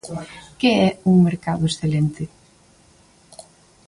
¿Que 0.59 0.71
é 0.87 0.89
un 1.11 1.15
mercado 1.27 1.63
excelente? 1.67 2.23